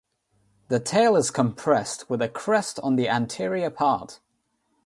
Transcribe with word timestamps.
The 0.69 0.79
tail 0.79 1.15
is 1.15 1.29
compressed 1.29 2.09
with 2.09 2.23
a 2.23 2.27
crest 2.27 2.79
on 2.79 2.95
the 2.95 3.07
anterior 3.07 3.69
part. 3.69 4.19